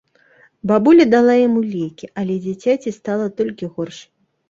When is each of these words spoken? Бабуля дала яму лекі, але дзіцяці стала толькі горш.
Бабуля 0.71 1.05
дала 1.11 1.35
яму 1.41 1.61
лекі, 1.75 2.11
але 2.23 2.41
дзіцяці 2.49 2.97
стала 2.99 3.33
толькі 3.39 3.75
горш. 3.79 4.07